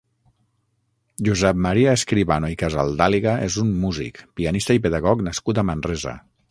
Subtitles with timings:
[1.27, 6.23] Josep Maria Escribano i Casaldàliga és un músic, pianista i pedagog nascut a Manresa.